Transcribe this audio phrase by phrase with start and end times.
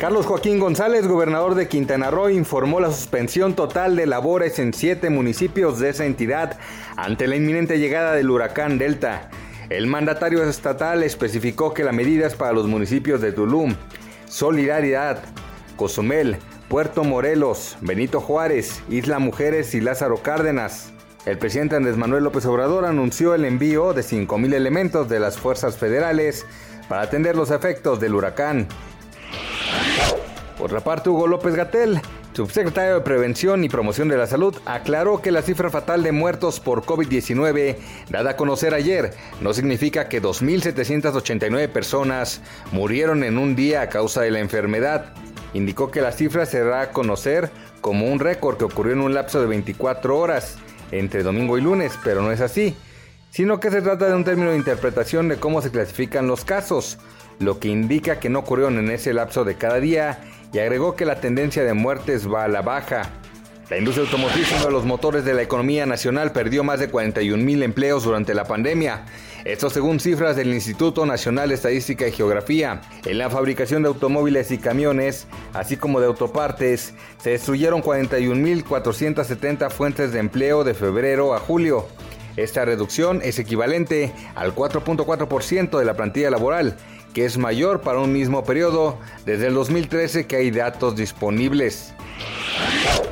[0.00, 5.10] Carlos Joaquín González, gobernador de Quintana Roo, informó la suspensión total de labores en siete
[5.10, 6.58] municipios de esa entidad
[6.96, 9.28] ante la inminente llegada del huracán Delta.
[9.68, 13.74] El mandatario estatal especificó que la medida es para los municipios de Tulum,
[14.24, 15.22] Solidaridad,
[15.76, 20.94] Cozumel, Puerto Morelos, Benito Juárez, Isla Mujeres y Lázaro Cárdenas.
[21.26, 25.76] El presidente Andrés Manuel López Obrador anunció el envío de 5.000 elementos de las fuerzas
[25.76, 26.46] federales
[26.88, 28.66] para atender los efectos del huracán.
[30.60, 32.02] Por otra parte, Hugo López Gatel,
[32.34, 36.60] subsecretario de Prevención y Promoción de la Salud, aclaró que la cifra fatal de muertos
[36.60, 37.78] por COVID-19,
[38.10, 44.20] dada a conocer ayer, no significa que 2.789 personas murieron en un día a causa
[44.20, 45.14] de la enfermedad.
[45.54, 49.14] Indicó que la cifra se dará a conocer como un récord que ocurrió en un
[49.14, 50.58] lapso de 24 horas
[50.90, 52.76] entre domingo y lunes, pero no es así,
[53.30, 56.98] sino que se trata de un término de interpretación de cómo se clasifican los casos,
[57.38, 60.20] lo que indica que no ocurrieron en ese lapso de cada día
[60.52, 63.10] y agregó que la tendencia de muertes va a la baja.
[63.70, 67.40] La industria automotriz, uno de los motores de la economía nacional, perdió más de 41
[67.42, 69.04] mil empleos durante la pandemia.
[69.44, 72.80] Esto según cifras del Instituto Nacional de Estadística y Geografía.
[73.06, 80.12] En la fabricación de automóviles y camiones, así como de autopartes, se destruyeron 41.470 fuentes
[80.12, 81.86] de empleo de febrero a julio.
[82.36, 86.76] Esta reducción es equivalente al 4.4% de la plantilla laboral
[87.12, 91.94] que es mayor para un mismo periodo desde el 2013 que hay datos disponibles.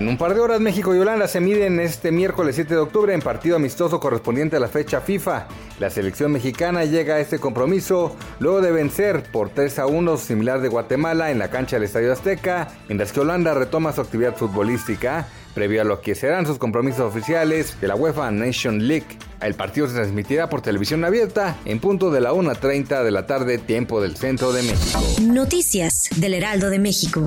[0.00, 3.14] En un par de horas México y Holanda se miden este miércoles 7 de octubre
[3.14, 5.46] en partido amistoso correspondiente a la fecha FIFA.
[5.78, 10.60] La selección mexicana llega a este compromiso luego de vencer por 3 a 1 similar
[10.60, 15.28] de Guatemala en la cancha del Estadio Azteca, mientras que Holanda retoma su actividad futbolística
[15.54, 19.06] previo a lo que serán sus compromisos oficiales de la UEFA Nation League.
[19.40, 23.58] El partido se transmitirá por televisión abierta en punto de la 1.30 de la tarde,
[23.58, 25.00] tiempo del centro de México.
[25.22, 27.26] Noticias del Heraldo de México.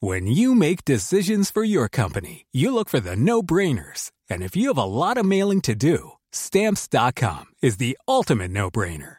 [0.00, 4.12] When you make decisions for your company, you look for the no-brainers.
[4.30, 9.18] And if you have a lot of mailing to do, stamps.com is the ultimate no-brainer.